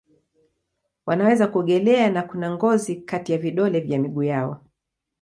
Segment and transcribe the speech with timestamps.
[1.05, 4.61] Wanaweza kuogelea na kuna ngozi kati ya vidole vya miguu yao.